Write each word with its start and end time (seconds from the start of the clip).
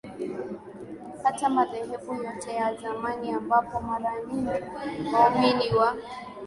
hata 1.23 1.49
madhehebu 1.49 2.13
yote 2.23 2.53
ya 2.53 2.75
zamani 2.75 3.31
ambapo 3.31 3.79
mara 3.81 4.13
nyingi 4.31 4.63
waumini 5.13 5.73
wa 5.75 5.95